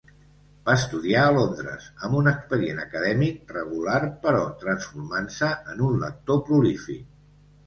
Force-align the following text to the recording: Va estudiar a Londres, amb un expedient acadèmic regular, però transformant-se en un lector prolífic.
Va 0.67 0.73
estudiar 0.79 1.25
a 1.25 1.33
Londres, 1.35 1.89
amb 2.07 2.17
un 2.21 2.29
expedient 2.31 2.81
acadèmic 2.85 3.53
regular, 3.57 3.99
però 4.25 4.41
transformant-se 4.65 5.53
en 5.75 5.85
un 5.91 6.01
lector 6.07 6.43
prolífic. 6.51 7.07